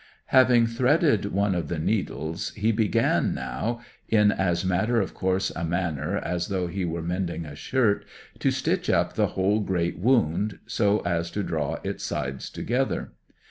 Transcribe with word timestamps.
Having 0.33 0.65
threaded 0.65 1.25
one 1.31 1.53
of 1.53 1.67
the 1.67 1.77
needles 1.77 2.55
he 2.55 2.71
began 2.71 3.35
now, 3.35 3.81
in 4.09 4.31
as 4.31 4.65
matter 4.65 4.99
of 4.99 5.13
course 5.13 5.51
a 5.55 5.63
manner 5.63 6.17
as 6.17 6.47
though 6.47 6.65
he 6.65 6.83
were 6.83 7.03
mending 7.03 7.45
a 7.45 7.53
shirt, 7.55 8.03
to 8.39 8.49
stitch 8.49 8.89
up 8.89 9.13
the 9.13 9.27
whole 9.37 9.59
great 9.59 9.99
wound 9.99 10.57
so 10.65 11.01
as 11.01 11.29
to 11.29 11.43
draw 11.43 11.77
its 11.83 12.03
sides 12.03 12.49
together. 12.49 13.11